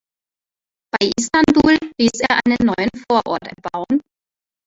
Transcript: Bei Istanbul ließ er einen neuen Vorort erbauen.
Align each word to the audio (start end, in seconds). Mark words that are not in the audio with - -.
Bei 0.91 1.11
Istanbul 1.15 1.77
ließ 1.99 2.21
er 2.27 2.39
einen 2.43 2.57
neuen 2.75 2.89
Vorort 3.07 3.43
erbauen. 3.47 4.01